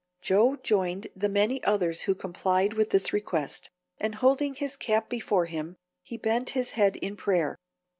[0.19, 3.69] Joe joined the many others who complied with this request,
[3.99, 7.59] and holding his cap before him, he bent his head in prayer.